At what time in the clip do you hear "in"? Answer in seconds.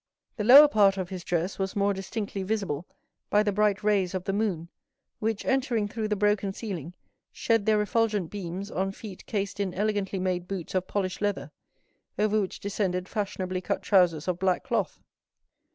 9.59-9.75